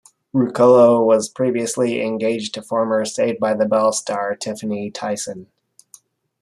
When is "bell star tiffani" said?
3.67-4.91